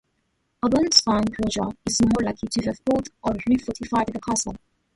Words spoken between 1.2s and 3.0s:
Roger, is more likely to have